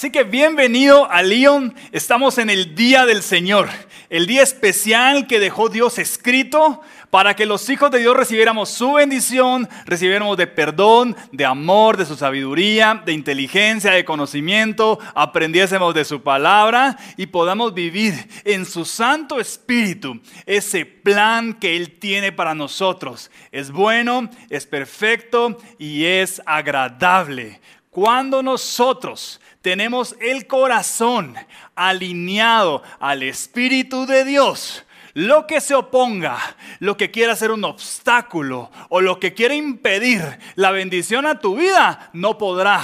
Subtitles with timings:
[0.00, 1.74] Así que bienvenido a León.
[1.92, 3.68] Estamos en el Día del Señor,
[4.08, 6.80] el día especial que dejó Dios escrito
[7.10, 12.06] para que los hijos de Dios recibiéramos su bendición, recibiéramos de perdón, de amor, de
[12.06, 18.14] su sabiduría, de inteligencia, de conocimiento, aprendiésemos de su palabra y podamos vivir
[18.44, 23.30] en su Santo Espíritu ese plan que Él tiene para nosotros.
[23.52, 27.60] Es bueno, es perfecto y es agradable.
[27.90, 31.34] Cuando nosotros tenemos el corazón
[31.74, 36.38] alineado al Espíritu de Dios, lo que se oponga,
[36.78, 40.22] lo que quiera ser un obstáculo o lo que quiera impedir
[40.54, 42.82] la bendición a tu vida, no podrá.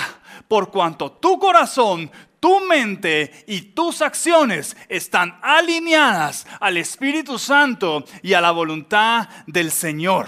[0.48, 2.10] Por cuanto tu corazón,
[2.40, 9.70] tu mente y tus acciones están alineadas al Espíritu Santo y a la voluntad del
[9.70, 10.26] Señor.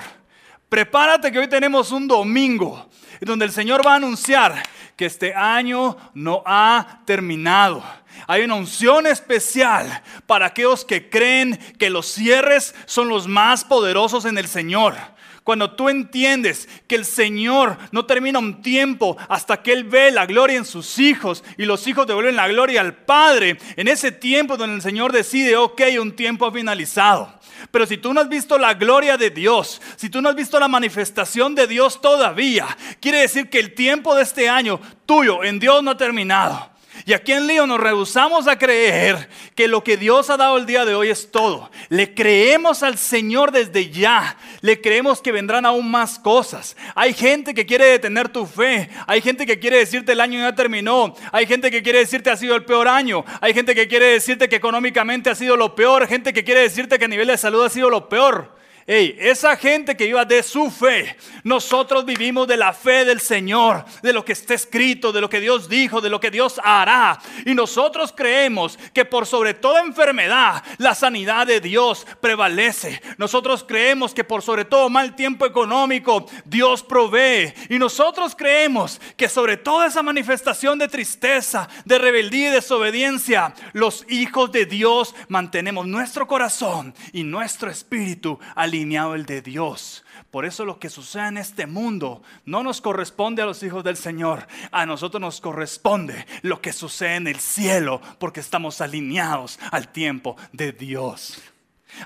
[0.68, 2.87] Prepárate que hoy tenemos un domingo
[3.26, 4.62] donde el Señor va a anunciar
[4.96, 7.82] que este año no ha terminado.
[8.26, 14.24] Hay una unción especial para aquellos que creen que los cierres son los más poderosos
[14.24, 14.96] en el Señor.
[15.44, 20.26] Cuando tú entiendes que el Señor no termina un tiempo hasta que Él ve la
[20.26, 24.58] gloria en sus hijos y los hijos devuelven la gloria al Padre, en ese tiempo
[24.58, 27.37] donde el Señor decide, ok, un tiempo ha finalizado.
[27.70, 30.58] Pero si tú no has visto la gloria de Dios, si tú no has visto
[30.58, 32.66] la manifestación de Dios todavía,
[33.00, 36.70] quiere decir que el tiempo de este año tuyo en Dios no ha terminado.
[37.08, 40.66] Y aquí en Lío nos rehusamos a creer que lo que Dios ha dado el
[40.66, 41.70] día de hoy es todo.
[41.88, 44.36] Le creemos al Señor desde ya.
[44.60, 46.76] Le creemos que vendrán aún más cosas.
[46.94, 48.90] Hay gente que quiere detener tu fe.
[49.06, 51.14] Hay gente que quiere decirte el año ya terminó.
[51.32, 53.24] Hay gente que quiere decirte ha sido el peor año.
[53.40, 56.06] Hay gente que quiere decirte que económicamente ha sido lo peor.
[56.08, 58.57] Gente que quiere decirte que a nivel de salud ha sido lo peor.
[58.90, 63.84] Hey, esa gente que iba de su fe, nosotros vivimos de la fe del Señor,
[64.00, 67.20] de lo que está escrito, de lo que Dios dijo, de lo que Dios hará.
[67.44, 73.02] Y nosotros creemos que por sobre toda enfermedad, la sanidad de Dios prevalece.
[73.18, 77.52] Nosotros creemos que por sobre todo mal tiempo económico, Dios provee.
[77.68, 84.06] Y nosotros creemos que sobre toda esa manifestación de tristeza, de rebeldía y desobediencia, los
[84.08, 90.04] hijos de Dios mantenemos nuestro corazón y nuestro espíritu alineados el de Dios.
[90.30, 93.96] Por eso lo que sucede en este mundo no nos corresponde a los hijos del
[93.96, 94.46] Señor.
[94.70, 100.36] A nosotros nos corresponde lo que sucede en el cielo porque estamos alineados al tiempo
[100.52, 101.40] de Dios.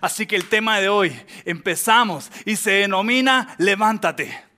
[0.00, 4.51] Así que el tema de hoy empezamos y se denomina levántate.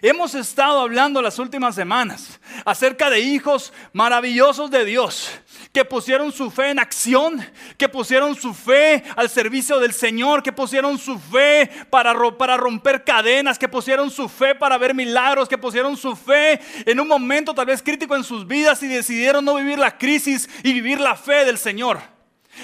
[0.00, 5.30] Hemos estado hablando las últimas semanas acerca de hijos maravillosos de Dios
[5.72, 7.44] que pusieron su fe en acción,
[7.76, 13.04] que pusieron su fe al servicio del Señor, que pusieron su fe para, para romper
[13.04, 17.54] cadenas, que pusieron su fe para ver milagros, que pusieron su fe en un momento
[17.54, 21.16] tal vez crítico en sus vidas y decidieron no vivir la crisis y vivir la
[21.16, 22.00] fe del Señor.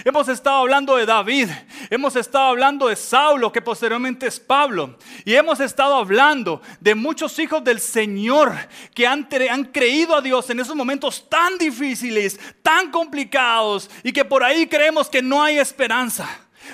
[0.05, 1.49] Hemos estado hablando de David,
[1.91, 7.39] hemos estado hablando de Saulo, que posteriormente es Pablo, y hemos estado hablando de muchos
[7.39, 8.55] hijos del Señor
[8.95, 9.25] que han,
[9.73, 15.09] creído a Dios en esos momentos tan difíciles, tan complicados, y que por ahí creemos
[15.09, 16.29] que no hay esperanza.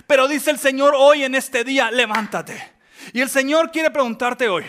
[0.06, 2.73] Pero dice el Señor hoy en este día, levántate.
[3.12, 4.64] Y el Señor quiere preguntarte hoy,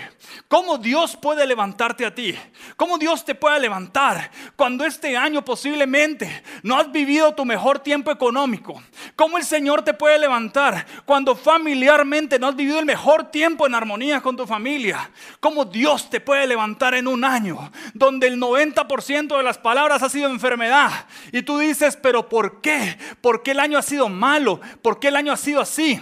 [0.47, 2.35] ¿cómo Dios puede levantarte a ti?
[2.75, 8.11] ¿Cómo Dios te puede levantar cuando este año posiblemente no has vivido tu mejor tiempo
[8.11, 8.81] económico?
[9.15, 13.75] ¿Cómo el Señor te puede levantar cuando familiarmente no has vivido el mejor tiempo en
[13.75, 15.09] armonía con tu familia?
[15.39, 20.09] ¿Cómo Dios te puede levantar en un año donde el 90% de las palabras ha
[20.09, 21.05] sido enfermedad?
[21.31, 22.97] Y tú dices, pero ¿por qué?
[23.21, 24.59] ¿Por qué el año ha sido malo?
[24.81, 26.01] ¿Por qué el año ha sido así?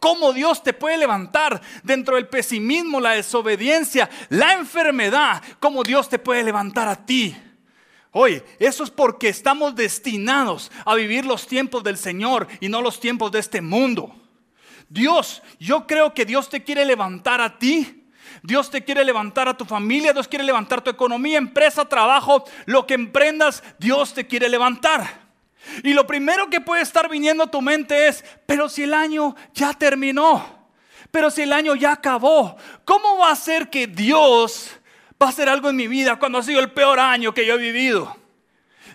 [0.00, 5.42] ¿Cómo Dios te puede levantar dentro del pesimismo, la desobediencia, la enfermedad?
[5.58, 7.36] ¿Cómo Dios te puede levantar a ti?
[8.12, 13.00] Oye, eso es porque estamos destinados a vivir los tiempos del Señor y no los
[13.00, 14.14] tiempos de este mundo.
[14.88, 18.06] Dios, yo creo que Dios te quiere levantar a ti.
[18.42, 22.86] Dios te quiere levantar a tu familia, Dios quiere levantar tu economía, empresa, trabajo, lo
[22.86, 25.27] que emprendas, Dios te quiere levantar.
[25.82, 29.36] Y lo primero que puede estar viniendo a tu mente es, pero si el año
[29.54, 30.44] ya terminó,
[31.10, 34.70] pero si el año ya acabó, ¿cómo va a ser que Dios
[35.20, 37.54] va a hacer algo en mi vida cuando ha sido el peor año que yo
[37.54, 38.16] he vivido?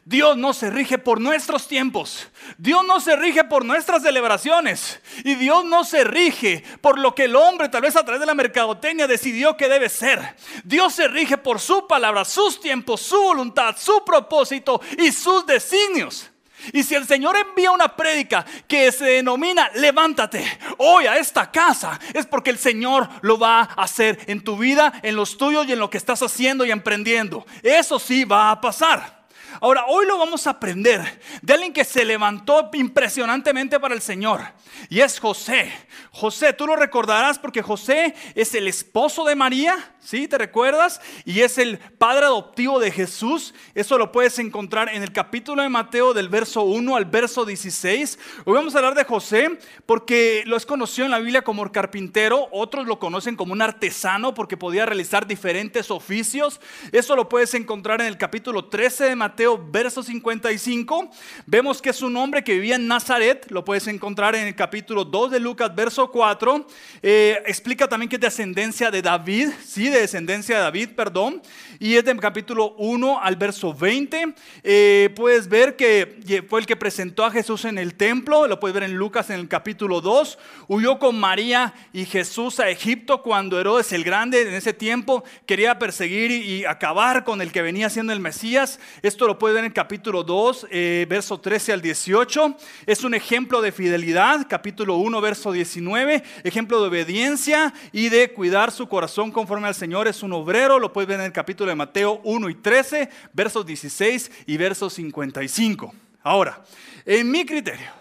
[0.05, 2.27] Dios no se rige por nuestros tiempos.
[2.57, 4.99] Dios no se rige por nuestras celebraciones.
[5.23, 8.25] Y Dios no se rige por lo que el hombre, tal vez a través de
[8.25, 10.35] la mercadotecnia, decidió que debe ser.
[10.65, 16.32] Dios se rige por su palabra, sus tiempos, su voluntad, su propósito y sus designios.
[16.71, 20.45] Y si el Señor envía una prédica que se denomina levántate
[20.77, 24.93] hoy a esta casa, es porque el Señor lo va a hacer en tu vida,
[25.03, 27.45] en los tuyos y en lo que estás haciendo y emprendiendo.
[27.61, 29.22] Eso sí va a pasar.
[29.59, 34.41] Ahora, hoy lo vamos a aprender de alguien que se levantó impresionantemente para el Señor.
[34.89, 35.71] Y es José.
[36.11, 40.27] José, tú lo recordarás porque José es el esposo de María, ¿sí?
[40.27, 41.01] ¿Te recuerdas?
[41.25, 43.53] Y es el padre adoptivo de Jesús.
[43.73, 48.19] Eso lo puedes encontrar en el capítulo de Mateo del verso 1 al verso 16.
[48.45, 52.47] Hoy vamos a hablar de José porque lo es conocido en la Biblia como carpintero.
[52.51, 56.61] Otros lo conocen como un artesano porque podía realizar diferentes oficios.
[56.93, 61.09] Eso lo puedes encontrar en el capítulo 13 de Mateo, verso 55.
[61.45, 63.45] Vemos que es un hombre que vivía en Nazaret.
[63.49, 66.67] Lo puedes encontrar en el capítulo 2 de Lucas, verso 4.
[67.01, 71.41] Eh, explica también que es de ascendencia de David, sí, de descendencia de David, perdón.
[71.79, 74.33] Y es del capítulo 1 al verso 20.
[74.63, 78.47] Eh, puedes ver que fue el que presentó a Jesús en el templo.
[78.47, 80.37] Lo puedes ver en Lucas en el capítulo 2.
[80.67, 85.79] Huyó con María y Jesús a Egipto cuando Herodes el Grande en ese tiempo quería
[85.79, 88.79] perseguir y, acabar con el que venía siendo el Mesías.
[89.01, 92.55] Esto lo puedes ver en capítulo 2, eh, verso 13 al 18.
[92.85, 96.23] Es un ejemplo de fidelidad, capítulo 1, verso 19.
[96.43, 100.07] Ejemplo de obediencia y de cuidar su corazón conforme al Señor.
[100.07, 103.65] Es un obrero, lo puedes ver en el capítulo de Mateo 1 y 13, versos
[103.65, 105.93] 16 y versos 55.
[106.23, 106.63] Ahora,
[107.05, 107.91] en mi criterio,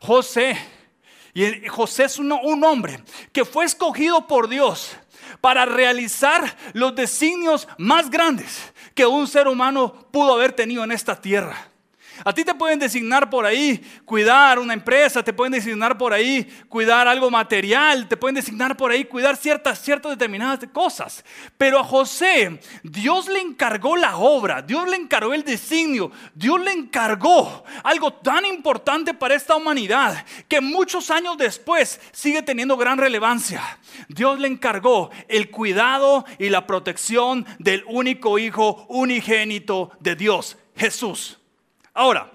[0.00, 0.58] José,
[1.32, 3.02] y José es un, un hombre
[3.32, 4.96] que fue escogido por Dios
[5.44, 11.20] para realizar los designios más grandes que un ser humano pudo haber tenido en esta
[11.20, 11.68] tierra.
[12.22, 16.44] A ti te pueden designar por ahí cuidar una empresa, te pueden designar por ahí
[16.68, 21.24] cuidar algo material, te pueden designar por ahí cuidar ciertas, ciertas determinadas cosas.
[21.58, 26.72] Pero a José, Dios le encargó la obra, Dios le encargó el designio, Dios le
[26.72, 33.62] encargó algo tan importante para esta humanidad que muchos años después sigue teniendo gran relevancia.
[34.08, 41.38] Dios le encargó el cuidado y la protección del único Hijo unigénito de Dios, Jesús.
[41.94, 42.30] Ahora,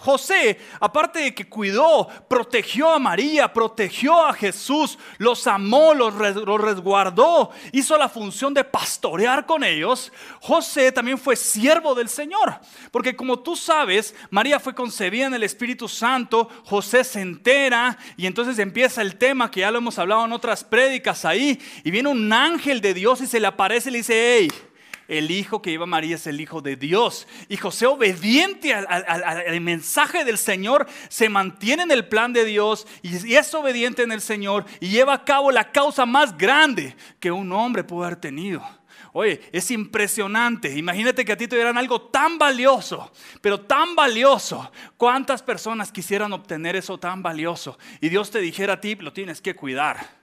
[0.00, 7.50] José, aparte de que cuidó, protegió a María, protegió a Jesús, los amó, los, resguardó,
[7.72, 12.60] hizo la función de pastorear con ellos, José también fue siervo del Señor.
[12.90, 18.26] Porque como tú sabes, María fue concebida en el Espíritu Santo, José se entera y
[18.26, 22.10] entonces empieza el tema que ya lo hemos hablado en otras prédicas ahí, y viene
[22.10, 24.67] un ángel de Dios y se le aparece y le dice, hey,
[25.08, 27.26] el hijo que lleva María es el hijo de Dios.
[27.48, 33.34] Y José, obediente al, mensaje del Señor, se mantiene en el plan de Dios y,
[33.34, 37.50] es obediente en el Señor y lleva a cabo la causa más grande que un
[37.52, 38.62] hombre pudo haber tenido.
[39.14, 40.76] Oye, es impresionante.
[40.76, 44.70] Imagínate que a ti te dieran algo tan valioso, pero tan valioso.
[44.98, 47.78] ¿Cuántas personas quisieran obtener eso tan valioso?
[48.02, 50.17] Y Dios te dijera a ti, lo tienes que cuidar.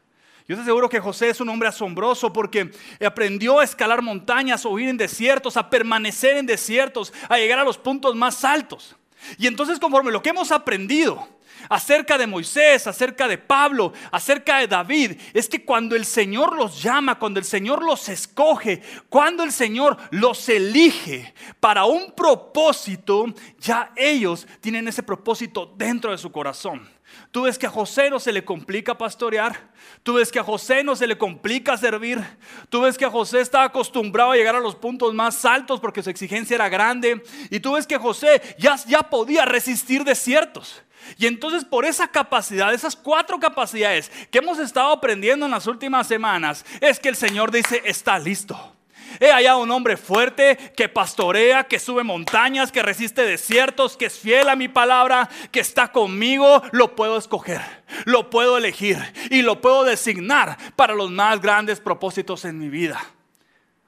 [0.47, 2.71] Yo te aseguro que José es un hombre asombroso porque
[3.03, 7.63] aprendió a escalar montañas, a huir en desiertos, a permanecer en desiertos, a llegar a
[7.63, 8.95] los puntos más altos.
[9.39, 11.27] Y entonces conforme lo que hemos aprendido
[11.68, 16.81] acerca de Moisés, acerca de Pablo, acerca de David, es que cuando el Señor los
[16.81, 23.25] llama, cuando el Señor los escoge, cuando el Señor los elige para un propósito,
[23.59, 26.94] ya ellos tienen ese propósito dentro de su corazón.
[27.31, 29.71] Tú ves que a José no se le complica pastorear.
[30.04, 32.24] Tú ves que a José no se le complica servir.
[32.69, 36.04] Tú ves que a José estaba acostumbrado a llegar a los puntos más altos porque
[36.04, 37.24] su exigencia era grande.
[37.50, 40.81] Y tú ves que José ya, ya podía resistir desiertos.
[41.18, 46.07] Y entonces por esa capacidad, esas cuatro capacidades que hemos estado aprendiendo en las últimas
[46.07, 48.75] semanas, es que el Señor dice, está listo.
[49.19, 54.19] He hallado un hombre fuerte que pastorea, que sube montañas, que resiste desiertos, que es
[54.19, 56.62] fiel a mi palabra, que está conmigo.
[56.72, 57.62] Lo puedo escoger,
[58.06, 58.98] lo puedo elegir
[59.30, 63.04] y lo puedo designar para los más grandes propósitos en mi vida.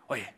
[0.08, 0.34] Oye,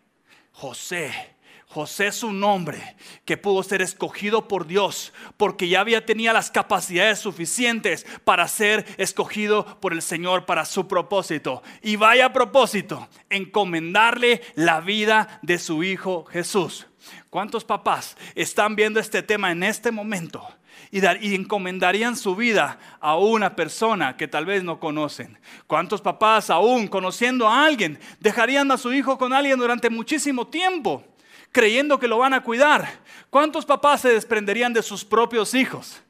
[0.52, 1.39] José
[1.72, 2.96] José es un hombre
[3.26, 8.88] que pudo ser escogido por Dios porque ya había tenía las capacidades suficientes para ser
[8.98, 11.62] escogido por el Señor para su propósito.
[11.84, 16.88] Y vaya propósito, encomendarle la vida de su hijo Jesús.
[17.30, 20.44] ¿Cuántos papás están viendo este tema en este momento?
[20.90, 25.38] Y, y, encomendarían su vida a una persona que tal vez no conocen.
[25.68, 31.04] ¿Cuántos papás aún conociendo a alguien dejarían a su hijo con alguien durante muchísimo tiempo?
[31.52, 32.88] Creyendo que lo van a cuidar.
[33.30, 36.02] ¿Cuántos papás se desprenderían de sus propios hijos?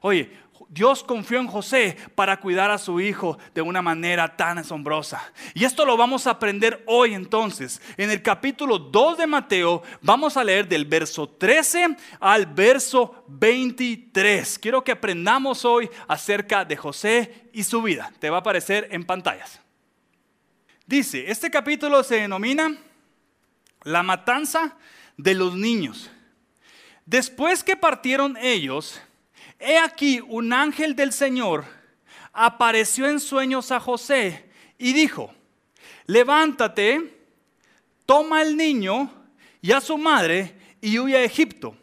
[0.00, 0.30] Oye,
[0.68, 5.32] Dios confió en José para cuidar a su hijo de una manera tan asombrosa.
[5.54, 7.80] Y esto lo vamos a aprender hoy entonces.
[7.96, 14.58] En el capítulo 2 de Mateo vamos a leer del verso 13 al verso 23.
[14.58, 18.12] Quiero que aprendamos hoy acerca de José y su vida.
[18.18, 19.60] Te va a aparecer en pantallas.
[20.86, 22.76] Dice, este capítulo se denomina
[23.86, 24.76] la matanza
[25.16, 26.10] de los niños.
[27.04, 29.00] Después que partieron ellos,
[29.60, 31.64] he aquí un ángel del Señor
[32.32, 35.32] apareció en sueños a José y dijo,
[36.06, 37.16] levántate,
[38.04, 39.08] toma al niño
[39.62, 41.76] y a su madre y huye a Egipto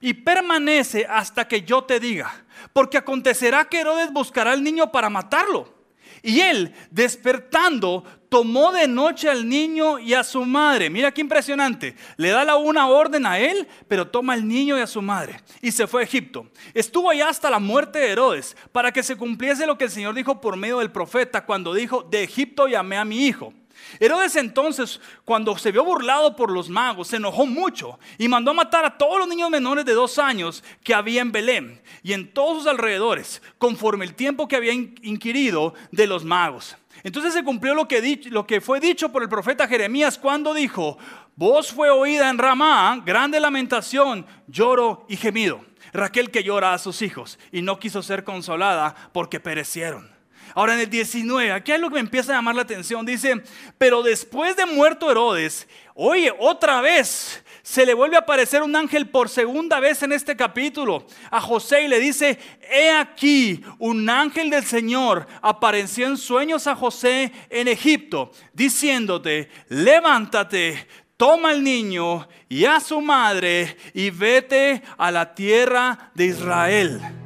[0.00, 5.10] y permanece hasta que yo te diga, porque acontecerá que Herodes buscará al niño para
[5.10, 5.79] matarlo.
[6.22, 10.88] Y él, despertando, tomó de noche al niño y a su madre.
[10.88, 11.94] Mira qué impresionante.
[12.16, 15.40] Le da la una orden a él, pero toma al niño y a su madre.
[15.60, 16.46] Y se fue a Egipto.
[16.72, 20.14] Estuvo allá hasta la muerte de Herodes, para que se cumpliese lo que el Señor
[20.14, 23.52] dijo por medio del profeta, cuando dijo, de Egipto llamé a mi hijo.
[23.98, 28.54] Herodes entonces, cuando se vio burlado por los magos, se enojó mucho y mandó a
[28.54, 32.32] matar a todos los niños menores de dos años que había en Belén y en
[32.32, 36.76] todos sus alrededores, conforme el tiempo que había inquirido de los magos.
[37.02, 40.98] Entonces se cumplió lo que, lo que fue dicho por el profeta Jeremías cuando dijo,
[41.36, 45.64] voz fue oída en Ramá, grande lamentación, lloro y gemido.
[45.92, 50.19] Raquel que llora a sus hijos y no quiso ser consolada porque perecieron.
[50.54, 53.04] Ahora en el 19, aquí es lo que me empieza a llamar la atención.
[53.06, 53.42] Dice,
[53.78, 59.08] pero después de muerto Herodes, oye, otra vez se le vuelve a aparecer un ángel
[59.08, 62.38] por segunda vez en este capítulo a José y le dice,
[62.70, 70.86] he aquí, un ángel del Señor apareció en sueños a José en Egipto, diciéndote, levántate,
[71.16, 77.19] toma al niño y a su madre y vete a la tierra de Israel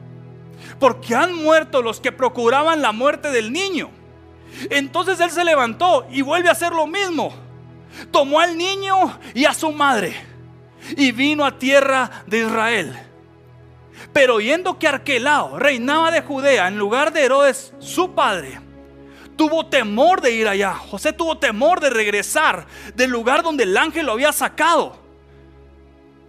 [0.85, 3.89] porque han muerto los que procuraban la muerte del niño.
[4.69, 7.35] Entonces él se levantó y vuelve a hacer lo mismo.
[8.11, 10.15] Tomó al niño y a su madre
[10.95, 12.99] y vino a tierra de Israel.
[14.13, 18.61] Pero oyendo que Arquelao reinaba de Judea en lugar de Herodes, su padre,
[19.37, 20.75] tuvo temor de ir allá.
[20.75, 24.99] José tuvo temor de regresar del lugar donde el ángel lo había sacado.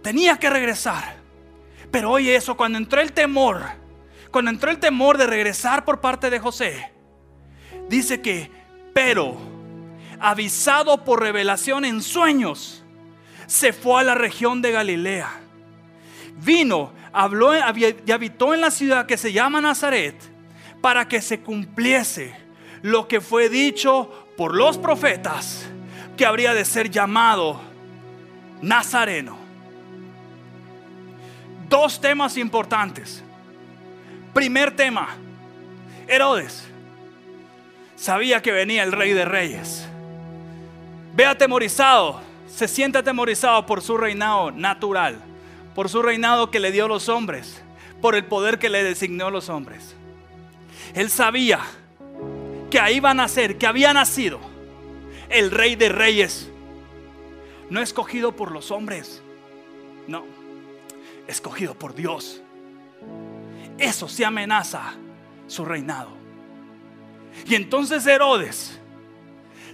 [0.02, 1.16] Tenía que regresar.
[1.90, 3.84] Pero oye eso, cuando entró el temor,
[4.36, 6.92] cuando entró el temor de regresar por parte de José,
[7.88, 8.50] dice que,
[8.92, 9.34] pero,
[10.20, 12.84] avisado por revelación en sueños,
[13.46, 15.40] se fue a la región de Galilea.
[16.34, 20.14] Vino, habló y habitó en la ciudad que se llama Nazaret
[20.82, 22.36] para que se cumpliese
[22.82, 25.66] lo que fue dicho por los profetas
[26.14, 27.58] que habría de ser llamado
[28.60, 29.38] Nazareno.
[31.70, 33.22] Dos temas importantes.
[34.36, 35.16] Primer tema,
[36.06, 36.62] Herodes.
[37.94, 39.88] Sabía que venía el rey de reyes.
[41.14, 45.22] Ve atemorizado, se siente atemorizado por su reinado natural,
[45.74, 47.62] por su reinado que le dio los hombres,
[48.02, 49.96] por el poder que le designó los hombres.
[50.92, 51.60] Él sabía
[52.70, 54.38] que ahí va a nacer, que había nacido
[55.30, 56.50] el rey de reyes,
[57.70, 59.22] no escogido por los hombres,
[60.06, 60.26] no,
[61.26, 62.42] escogido por Dios
[63.78, 64.94] eso se amenaza
[65.46, 66.10] su reinado.
[67.46, 68.80] Y entonces Herodes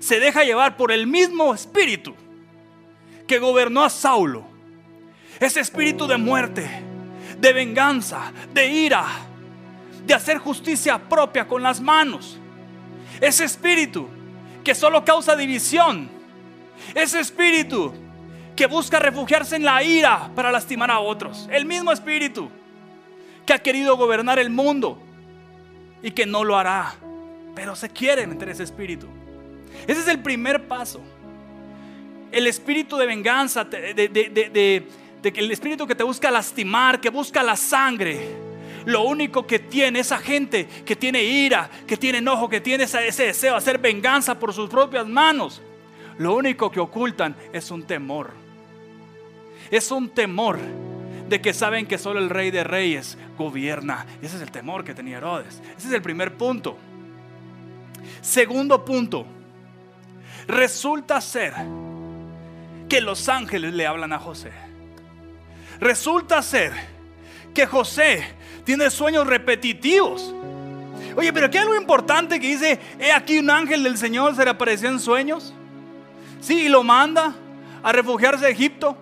[0.01, 2.15] se deja llevar por el mismo espíritu
[3.27, 4.45] que gobernó a Saulo.
[5.39, 6.69] Ese espíritu de muerte,
[7.39, 9.05] de venganza, de ira,
[10.05, 12.39] de hacer justicia propia con las manos.
[13.21, 14.09] Ese espíritu
[14.65, 16.11] que solo causa división.
[16.95, 17.95] Ese espíritu
[18.57, 21.49] que busca refugiarse en la ira para lastimar a otros.
[21.51, 22.51] El mismo espíritu
[23.47, 24.99] que ha querido gobernar el mundo
[26.03, 26.95] y que no lo hará,
[27.55, 29.07] pero se quiere meter ese espíritu.
[29.87, 31.01] Ese es el primer paso.
[32.31, 34.85] El espíritu de venganza, de,
[35.23, 38.53] el espíritu que te busca lastimar, que busca la sangre.
[38.85, 43.23] Lo único que tiene esa gente que tiene ira, que tiene enojo, que tiene ese
[43.23, 45.63] deseo de hacer venganza por sus propias manos,
[46.19, 48.33] lo único que ocultan es un temor.
[49.71, 50.59] Es un temor
[51.33, 54.05] de que saben que solo el rey de reyes gobierna.
[54.21, 55.63] Ese es el temor que tenía Herodes.
[55.79, 56.77] Ese es el primer punto.
[58.21, 59.25] Segundo punto.
[60.47, 61.55] Resulta ser
[62.87, 64.53] que los ángeles le hablan a José.
[65.81, 66.75] Resulta ser
[67.55, 68.23] que José
[68.65, 70.35] tiene sueños repetitivos.
[71.17, 74.45] Oye, pero aquí hay algo importante que dice, he aquí un ángel del Señor se
[74.45, 75.55] le apareció en sueños.
[76.43, 77.35] Sí, y lo manda
[77.83, 78.99] a refugiarse a Egipto.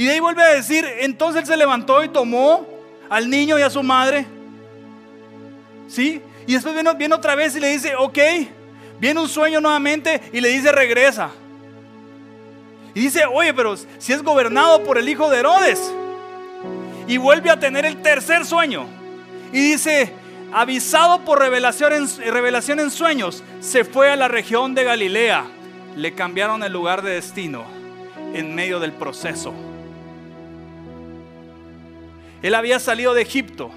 [0.00, 2.66] Y de ahí vuelve a decir, entonces él se levantó y tomó
[3.10, 4.24] al niño y a su madre.
[5.88, 6.22] ¿Sí?
[6.46, 8.18] Y después viene, otra vez y le dice, ok,
[8.98, 11.28] viene un sueño nuevamente y le dice, regresa.
[12.94, 15.92] Y dice, oye, pero si es gobernado por el hijo de Herodes.
[17.06, 18.86] Y vuelve a tener el tercer sueño.
[19.52, 20.14] Y dice,
[20.50, 25.44] avisado por revelación en sueños, se fue a la región de Galilea.
[25.94, 27.66] Le cambiaron el lugar de destino
[28.32, 29.52] en medio del proceso.
[32.42, 33.70] Él había salido de Egipto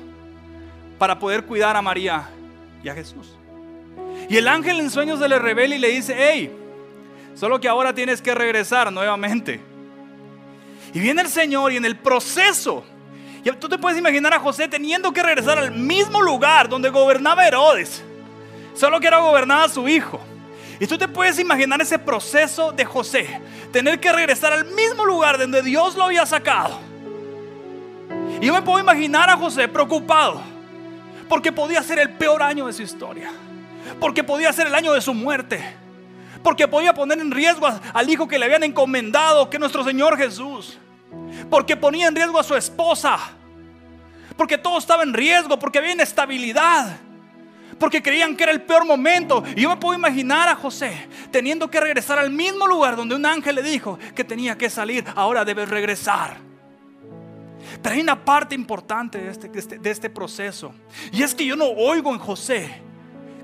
[0.98, 2.30] para poder cuidar a María
[2.84, 3.36] y a Jesús.
[4.30, 6.52] Y el ángel en sueños se le revela y le dice, hey,
[7.36, 9.60] solo que ahora tienes que regresar nuevamente.
[10.94, 12.86] Y viene el Señor y en el proceso,
[13.60, 18.04] tú te puedes imaginar a José teniendo que regresar al mismo lugar donde gobernaba Herodes,
[18.76, 20.22] solo que ahora gobernaba su hijo.
[20.80, 23.42] Y tú te puedes imaginar ese proceso de José,
[23.72, 26.80] tener que regresar al mismo lugar donde Dios lo había sacado.
[28.44, 30.42] Y yo me puedo imaginar a José preocupado,
[31.30, 33.32] porque podía ser el peor año de su historia,
[34.02, 35.64] porque podía ser el año de su muerte,
[36.44, 40.78] porque podía poner en riesgo al hijo que le habían encomendado, que nuestro Señor Jesús
[41.50, 43.18] porque ponía en riesgo a su esposa,
[44.36, 46.98] porque todo estaba en riesgo, porque había inestabilidad,
[47.80, 49.44] porque creían que era el peor momento.
[49.56, 53.26] Y yo me puedo imaginar a José teniendo que regresar al mismo lugar donde un
[53.26, 56.53] ángel le dijo que tenía que salir, ahora debes regresar.
[57.84, 60.74] Pero hay una parte importante de este, de este, de este proceso,
[61.12, 62.82] y es que yo no oigo en José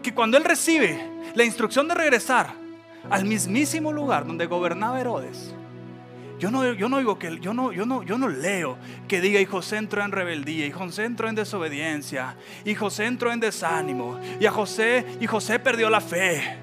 [0.02, 0.98] que cuando él recibe
[1.36, 2.54] la instrucción de regresar
[3.10, 5.54] al mismísimo lugar donde gobernaba Herodes,
[6.40, 8.78] yo no, yo no oigo que yo no, yo no, yo no leo
[9.10, 13.34] que diga y José entró en rebeldía, y José entró en desobediencia, y José entró
[13.34, 16.58] en desánimo, y a José, y José perdió la fe.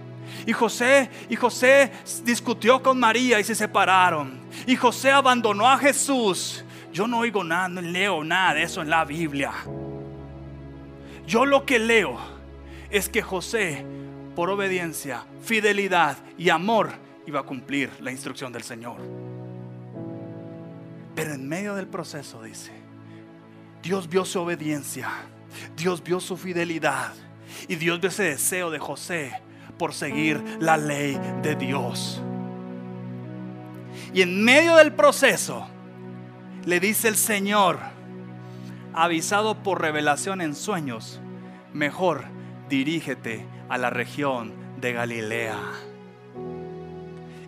[0.46, 1.90] Y José, y José
[2.24, 4.38] discutió con María y se separaron.
[4.66, 6.64] Y José abandonó a Jesús.
[6.96, 9.52] Yo no oigo nada, no leo nada de eso en la Biblia.
[11.26, 12.16] Yo lo que leo
[12.88, 13.84] es que José,
[14.34, 16.88] por obediencia, fidelidad y amor,
[17.26, 18.96] iba a cumplir la instrucción del Señor.
[21.14, 22.72] Pero en medio del proceso, dice,
[23.82, 25.10] Dios vio su obediencia,
[25.76, 27.12] Dios vio su fidelidad
[27.68, 29.38] y Dios vio ese deseo de José
[29.76, 32.22] por seguir la ley de Dios.
[34.14, 35.68] Y en medio del proceso,
[36.66, 37.78] le dice el Señor,
[38.92, 41.20] avisado por revelación en sueños,
[41.72, 42.24] mejor
[42.68, 45.58] dirígete a la región de Galilea.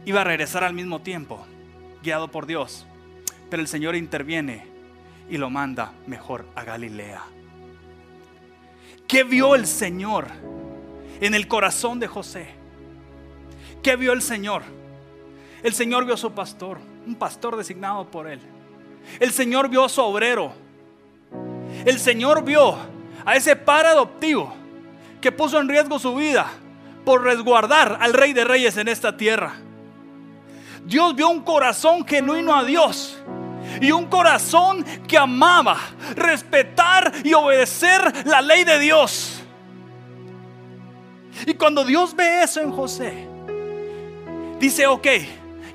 [0.05, 1.45] Iba a regresar al mismo tiempo,
[2.01, 2.87] guiado por Dios.
[3.51, 4.67] Pero el Señor interviene
[5.29, 7.23] y lo manda mejor a Galilea.
[9.09, 10.29] ¿Qué vio el Señor
[11.21, 12.51] en el corazón de José?
[13.83, 14.63] ¿Qué vio el Señor?
[15.65, 18.41] El Señor vio a su pastor, un pastor designado por él.
[19.21, 20.53] El Señor vio a su obrero.
[21.85, 22.77] El Señor vio
[23.25, 24.55] a ese padre adoptivo
[25.21, 26.51] que puso en riesgo su vida
[27.05, 29.55] por resguardar al Rey de Reyes en esta tierra.
[30.85, 33.19] Dios vio un corazón genuino a Dios
[33.81, 35.79] y un corazón que amaba
[36.15, 39.43] respetar y obedecer la ley de Dios.
[41.47, 43.27] Y cuando Dios ve eso en José,
[44.59, 45.07] dice, ok,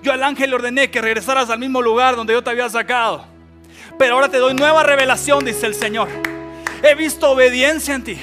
[0.04, 3.26] yo al ángel le ordené que regresaras al mismo lugar donde yo te había sacado.
[3.98, 6.10] Pero ahora te doy nueva revelación, dice el Señor.
[6.84, 8.18] He visto obediencia en ti.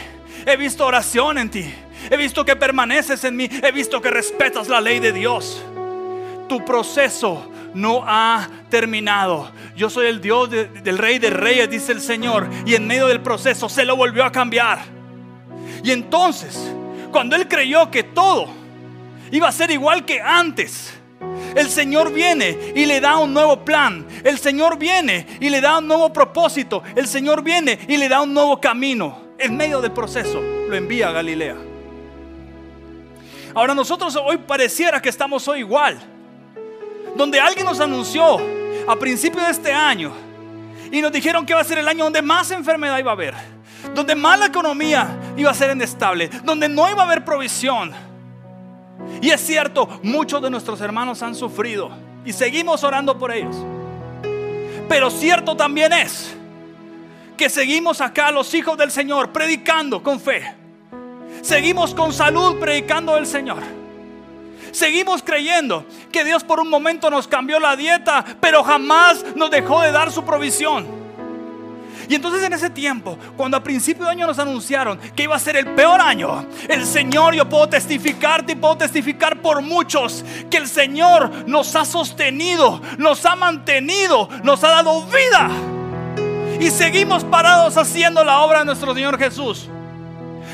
[0.44, 1.74] He visto oración en ti.
[2.10, 3.48] He visto que permaneces en mí.
[3.50, 5.64] He visto que respetas la ley de Dios.
[6.50, 9.50] Tu proceso no ha terminado.
[9.74, 12.50] Yo soy el Dios del Rey de Reyes, dice el Señor.
[12.66, 14.80] Y en medio del proceso se lo volvió a cambiar.
[15.82, 16.74] Y entonces,
[17.10, 18.48] cuando él creyó que todo
[19.30, 20.99] iba a ser igual que antes,
[21.54, 24.06] el Señor viene y le da un nuevo plan.
[24.24, 26.82] El Señor viene y le da un nuevo propósito.
[26.94, 29.30] El Señor viene y le da un nuevo camino.
[29.38, 31.56] En medio del proceso lo envía a Galilea.
[33.54, 35.98] Ahora nosotros hoy pareciera que estamos hoy igual
[37.16, 38.38] donde alguien nos anunció
[38.86, 40.12] a principio de este año
[40.90, 43.34] y nos dijeron que iba a ser el año donde más enfermedad iba a haber,
[43.94, 47.92] donde más la economía iba a ser inestable, donde no iba a haber provisión.
[49.20, 51.90] Y es cierto, muchos de nuestros hermanos han sufrido
[52.24, 53.56] y seguimos orando por ellos.
[54.88, 56.34] Pero cierto también es
[57.36, 60.54] que seguimos acá los hijos del Señor predicando con fe.
[61.42, 63.62] Seguimos con salud predicando del Señor.
[64.72, 69.80] Seguimos creyendo que Dios por un momento nos cambió la dieta, pero jamás nos dejó
[69.80, 70.99] de dar su provisión.
[72.10, 75.38] Y entonces en ese tiempo, cuando a principio de año nos anunciaron que iba a
[75.38, 80.56] ser el peor año, el Señor, yo puedo testificarte y puedo testificar por muchos que
[80.56, 85.50] el Señor nos ha sostenido, nos ha mantenido, nos ha dado vida.
[86.58, 89.68] Y seguimos parados haciendo la obra de nuestro Señor Jesús.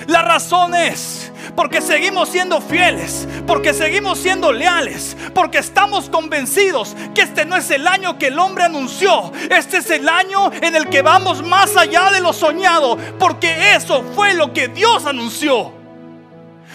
[0.07, 7.23] La razón es porque seguimos siendo fieles, porque seguimos siendo leales, porque estamos convencidos que
[7.23, 10.89] este no es el año que el hombre anunció, este es el año en el
[10.89, 15.73] que vamos más allá de lo soñado, porque eso fue lo que Dios anunció.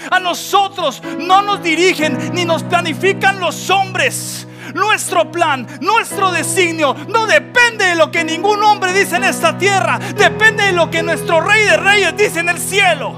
[0.09, 4.47] A nosotros no nos dirigen ni nos planifican los hombres.
[4.73, 9.99] Nuestro plan, nuestro designio no depende de lo que ningún hombre dice en esta tierra,
[10.15, 13.13] depende de lo que nuestro Rey de Reyes dice en el cielo.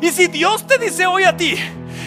[0.00, 1.56] Y si Dios te dice hoy a ti,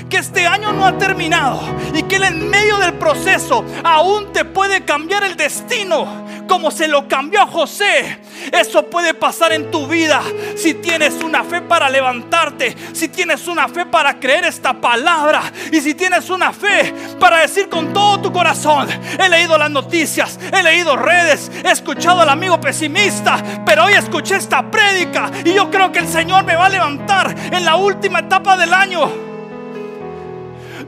[0.10, 1.62] que este año no ha terminado
[1.94, 6.88] y que Él en medio del proceso aún te puede cambiar el destino como se
[6.88, 8.20] lo cambió José.
[8.52, 10.22] Eso puede pasar en tu vida
[10.56, 15.82] si tienes una fe para levantarte, si tienes una fe para creer esta palabra y
[15.82, 18.88] si tienes una fe para decir con todo tu corazón,
[19.20, 24.38] he leído las noticias, he leído redes, he escuchado al amigo pesimista, pero hoy escuché
[24.38, 28.20] esta prédica y yo creo que el Señor me va a levantar en la última
[28.20, 29.27] etapa del año.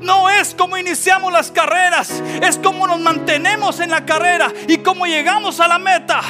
[0.02, 2.10] No es como iniciamos las carreras,
[2.42, 6.22] es como nos mantenemos en la carrera y cómo llegamos a la meta.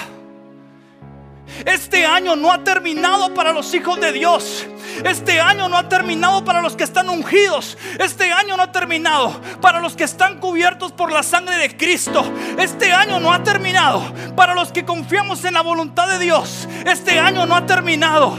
[1.66, 4.66] Este año no ha terminado para los hijos de Dios.
[5.04, 7.78] Este año no ha terminado para los que están ungidos.
[8.00, 12.24] Este año no ha terminado para los que están cubiertos por la sangre de Cristo.
[12.58, 14.04] Este año no ha terminado
[14.36, 16.68] para los que confiamos en la voluntad de Dios.
[16.86, 18.38] Este año no ha terminado.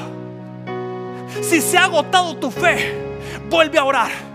[1.43, 2.95] Si se ha agotado tu fe,
[3.49, 4.30] vuelve a orar.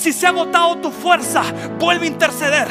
[0.00, 1.42] Si se ha agotado tu fuerza,
[1.78, 2.68] vuelve a interceder.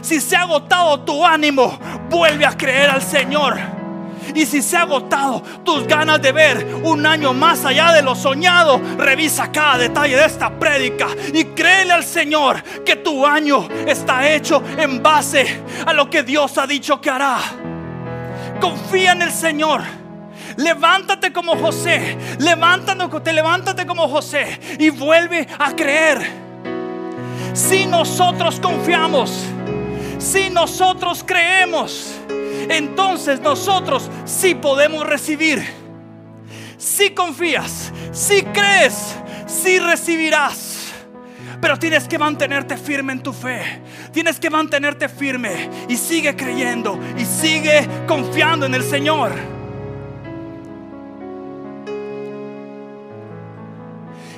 [0.00, 1.76] Si se ha agotado tu ánimo,
[2.08, 3.58] vuelve a creer al Señor.
[4.32, 8.14] Y si se ha agotado tus ganas de ver un año más allá de lo
[8.14, 14.30] soñado, revisa cada detalle de esta prédica y créele al Señor que tu año está
[14.32, 17.38] hecho en base a lo que Dios ha dicho que hará.
[18.60, 19.82] Confía en el Señor.
[20.58, 22.16] Levántate como José.
[22.38, 26.41] Levántate, levántate como José y vuelve a creer.
[27.54, 29.44] Si nosotros confiamos,
[30.18, 32.14] si nosotros creemos,
[32.68, 35.62] entonces nosotros sí podemos recibir.
[36.78, 40.92] Si confías, si crees, si recibirás.
[41.60, 43.82] Pero tienes que mantenerte firme en tu fe.
[44.12, 49.32] Tienes que mantenerte firme y sigue creyendo y sigue confiando en el Señor.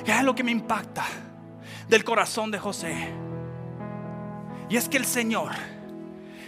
[0.05, 1.05] Es lo que me impacta
[1.89, 3.09] del corazón de José.
[4.69, 5.51] Y es que el Señor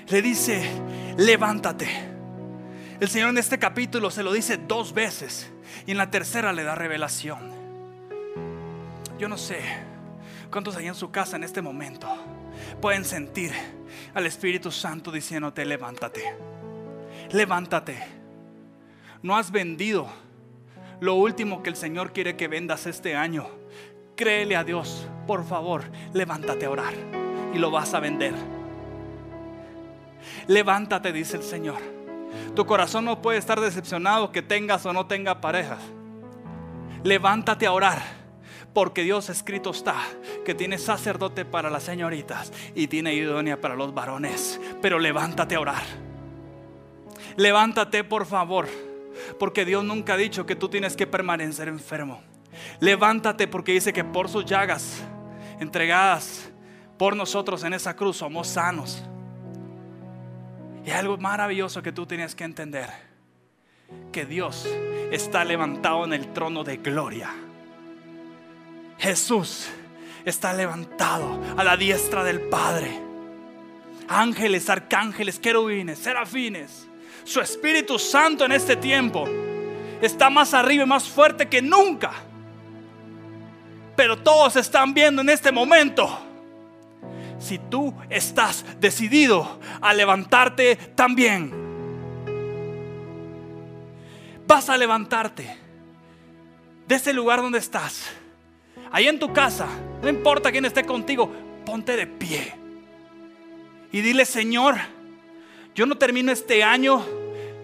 [0.08, 0.70] le dice,
[1.18, 1.88] levántate.
[3.00, 5.52] El Señor en este capítulo se lo dice dos veces
[5.86, 7.52] y en la tercera le da revelación.
[9.20, 9.60] Yo no sé
[10.52, 12.08] cuántos hay en su casa en este momento
[12.82, 13.52] pueden sentir
[14.14, 16.24] al Espíritu Santo diciéndote, levántate,
[17.32, 18.04] levántate.
[19.22, 20.08] No has vendido
[21.00, 23.48] lo último que el Señor quiere que vendas este año
[24.18, 26.94] créele a Dios, por favor, levántate a orar
[27.54, 28.34] y lo vas a vender.
[30.48, 31.78] Levántate, dice el Señor.
[32.56, 35.80] Tu corazón no puede estar decepcionado que tengas o no tenga parejas.
[37.04, 38.02] Levántate a orar,
[38.74, 39.96] porque Dios escrito está
[40.44, 44.60] que tiene sacerdote para las señoritas y tiene idónea para los varones.
[44.82, 45.84] Pero levántate a orar.
[47.36, 48.68] Levántate, por favor,
[49.38, 52.22] porque Dios nunca ha dicho que tú tienes que permanecer enfermo.
[52.80, 55.04] Levántate porque dice que por sus llagas
[55.60, 56.50] entregadas
[56.98, 59.04] por nosotros en esa cruz somos sanos.
[60.86, 62.90] Y algo maravilloso que tú tienes que entender,
[64.12, 64.68] que Dios
[65.12, 67.30] está levantado en el trono de gloria.
[68.98, 69.68] Jesús
[70.26, 73.00] está levantado a la diestra del Padre.
[74.08, 76.88] Ángeles, arcángeles, querubines, serafines,
[77.26, 79.26] su Espíritu Santo en este tiempo
[80.02, 82.14] está más arriba y más fuerte que nunca
[83.98, 86.08] pero todos están viendo en este momento.
[87.40, 91.52] Si tú estás decidido a levantarte también,
[94.46, 95.58] vas a levantarte
[96.88, 98.06] de ese lugar donde estás,
[98.92, 99.68] ahí en tu casa,
[100.04, 101.34] no importa quién esté contigo,
[101.66, 102.54] ponte de pie
[103.92, 104.76] y dile, Señor,
[105.74, 107.04] yo no termino este año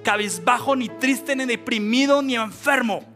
[0.04, 3.13] cabizbajo, ni triste, ni deprimido, ni enfermo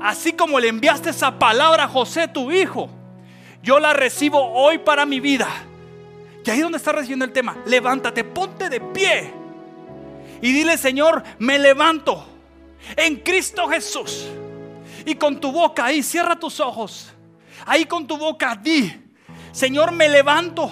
[0.00, 2.88] así como le enviaste esa palabra a José, tu hijo,
[3.62, 5.48] yo la recibo hoy para mi vida.
[6.44, 9.40] Y ahí donde está recibiendo el tema, levántate, ponte de pie
[10.42, 12.24] y dile, Señor, me levanto
[12.96, 14.26] en Cristo Jesús.
[15.04, 17.12] Y con tu boca ahí, cierra tus ojos.
[17.66, 18.92] Ahí con tu boca di,
[19.52, 20.70] Señor, me levanto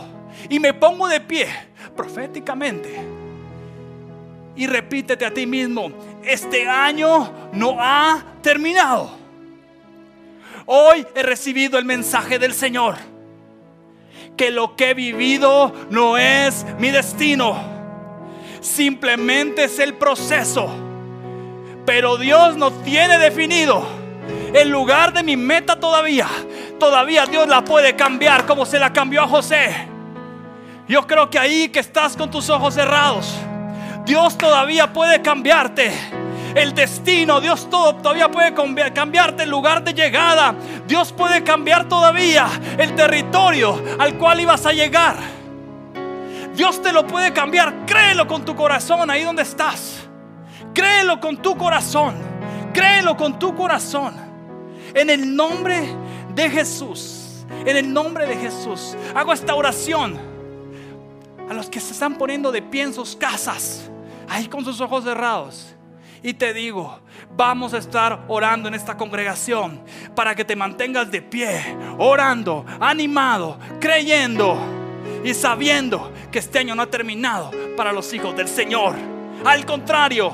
[0.49, 1.49] y me pongo de pie
[1.95, 2.99] proféticamente.
[4.57, 5.93] Y repítete a ti mismo,
[6.25, 9.18] este año no ha terminado.
[10.71, 12.97] Hoy he recibido el mensaje del Señor.
[14.37, 17.57] Que lo que he vivido no es mi destino.
[18.61, 20.69] Simplemente es el proceso.
[21.87, 23.83] Pero Dios no tiene definido
[24.53, 26.29] el lugar de mi meta todavía.
[26.79, 29.75] Todavía Dios la puede cambiar como se la cambió a José.
[30.87, 33.35] Yo creo que ahí que estás con tus ojos cerrados,
[34.05, 35.93] Dios todavía puede cambiarte
[36.59, 37.41] el destino.
[37.41, 38.53] Dios todo, todavía puede
[38.93, 40.55] cambiarte el lugar de llegada.
[40.87, 45.17] Dios puede cambiar todavía el territorio al cual ibas a llegar.
[46.55, 47.87] Dios te lo puede cambiar.
[47.87, 50.09] Créelo con tu corazón ahí donde estás.
[50.75, 52.17] Créelo con tu corazón.
[52.73, 54.15] Créelo con tu corazón.
[54.95, 55.89] En el nombre
[56.35, 57.45] de Jesús.
[57.65, 58.97] En el nombre de Jesús.
[59.15, 60.19] Hago esta oración
[61.49, 63.89] a los que se están poniendo de pie en sus casas,
[64.29, 65.75] ahí con sus ojos cerrados.
[66.23, 67.01] Y te digo,
[67.37, 69.81] vamos a estar orando en esta congregación
[70.15, 74.59] para que te mantengas de pie, orando, animado, creyendo
[75.25, 78.97] y sabiendo que este año no ha terminado para los hijos del Señor.
[79.45, 80.33] Al contrario,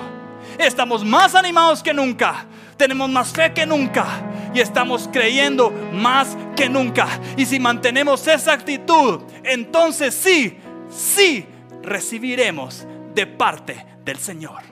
[0.58, 4.06] estamos más animados que nunca, tenemos más fe que nunca
[4.54, 7.08] y estamos creyendo más que nunca.
[7.36, 11.44] Y si mantenemos esa actitud, entonces sí, sí
[11.82, 14.62] recibiremos de parte del Señor.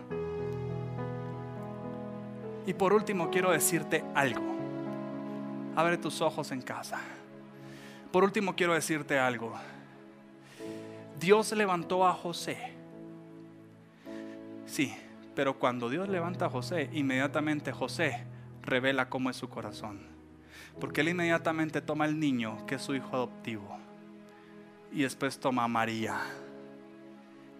[2.66, 4.42] Y por último quiero decirte algo.
[5.75, 7.01] Abre tus ojos en casa.
[8.12, 9.55] Por último quiero decirte algo.
[11.18, 12.75] Dios levantó a José.
[14.66, 14.94] Sí,
[15.35, 18.25] pero cuando Dios levanta a José, inmediatamente José
[18.62, 20.07] revela cómo es su corazón.
[20.81, 23.79] Porque él inmediatamente toma al niño, que es su hijo adoptivo,
[24.92, 26.20] y después toma a María.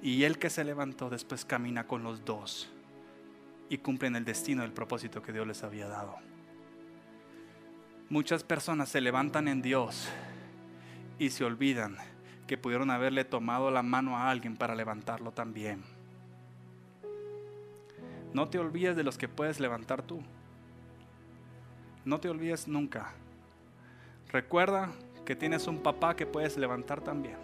[0.01, 2.71] Y él que se levantó después camina con los dos
[3.73, 6.17] y cumplen el destino, el propósito que Dios les había dado.
[8.11, 10.11] Muchas personas se levantan en Dios
[11.19, 11.97] y se olvidan
[12.47, 15.83] que pudieron haberle tomado la mano a alguien para levantarlo también.
[18.35, 20.21] No te olvides de los que puedes levantar tú.
[22.05, 23.15] No te olvides nunca.
[24.31, 24.91] Recuerda
[25.25, 27.39] que tienes un papá que puedes levantar también.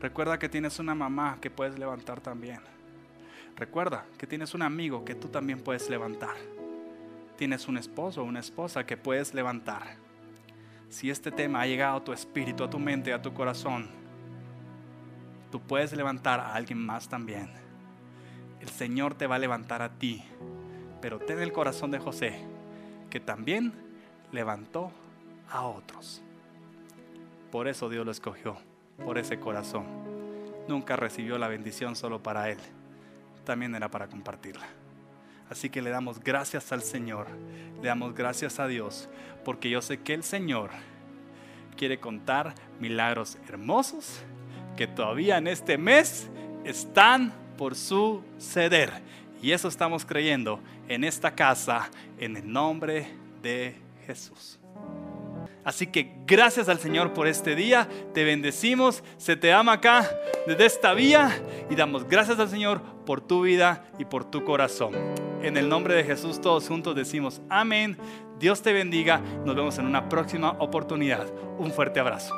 [0.00, 2.73] Recuerda que tienes una mamá que puedes levantar también.
[3.56, 6.34] Recuerda que tienes un amigo que tú también puedes levantar.
[7.36, 9.96] Tienes un esposo o una esposa que puedes levantar.
[10.88, 13.88] Si este tema ha llegado a tu espíritu, a tu mente, a tu corazón,
[15.52, 17.50] tú puedes levantar a alguien más también.
[18.60, 20.24] El Señor te va a levantar a ti.
[21.00, 22.44] Pero ten el corazón de José,
[23.10, 23.72] que también
[24.32, 24.90] levantó
[25.50, 26.22] a otros.
[27.52, 28.56] Por eso Dios lo escogió,
[29.04, 29.84] por ese corazón.
[30.66, 32.58] Nunca recibió la bendición solo para Él
[33.44, 34.66] también era para compartirla.
[35.50, 37.26] Así que le damos gracias al Señor,
[37.80, 39.08] le damos gracias a Dios,
[39.44, 40.70] porque yo sé que el Señor
[41.76, 44.22] quiere contar milagros hermosos
[44.76, 46.28] que todavía en este mes
[46.64, 48.90] están por suceder.
[49.42, 53.06] Y eso estamos creyendo en esta casa, en el nombre
[53.42, 53.76] de
[54.06, 54.58] Jesús.
[55.64, 60.10] Así que gracias al Señor por este día, te bendecimos, se te ama acá
[60.46, 64.94] desde esta vía y damos gracias al Señor por tu vida y por tu corazón.
[65.42, 67.98] En el nombre de Jesús todos juntos decimos amén,
[68.38, 71.26] Dios te bendiga, nos vemos en una próxima oportunidad.
[71.58, 72.34] Un fuerte abrazo.